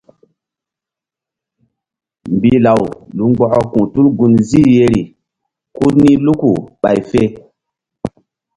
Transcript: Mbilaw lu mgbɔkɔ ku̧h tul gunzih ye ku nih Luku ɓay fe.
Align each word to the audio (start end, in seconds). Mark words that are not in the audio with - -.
Mbilaw 2.33 2.81
lu 3.15 3.23
mgbɔkɔ 3.29 3.61
ku̧h 3.71 3.87
tul 3.93 4.07
gunzih 4.17 4.67
ye 4.75 4.87
ku 5.75 5.85
nih 5.99 6.17
Luku 6.25 6.51
ɓay 6.81 6.99
fe. 7.09 7.21